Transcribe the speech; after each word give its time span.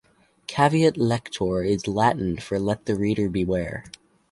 "Caveat 0.47 0.97
lector" 0.97 1.61
is 1.61 1.87
Latin 1.87 2.37
for 2.37 2.57
"let 2.57 2.87
the 2.87 2.95
reader 2.95 3.29
beware. 3.29 3.83